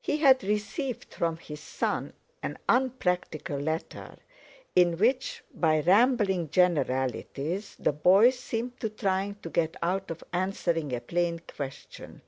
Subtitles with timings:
[0.00, 4.16] He had received from his son an unpractical letter,
[4.74, 11.00] in which by rambling generalities the boy seemed trying to get out of answering a
[11.00, 12.22] plain question.